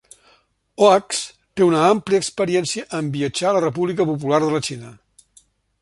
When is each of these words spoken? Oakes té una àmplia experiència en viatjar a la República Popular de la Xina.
Oakes 0.85 1.19
té 1.59 1.65
una 1.67 1.83
àmplia 1.89 2.21
experiència 2.23 2.87
en 3.01 3.13
viatjar 3.19 3.49
a 3.51 3.55
la 3.59 3.65
República 3.67 4.09
Popular 4.15 4.45
de 4.47 4.53
la 4.57 4.63
Xina. 4.71 4.95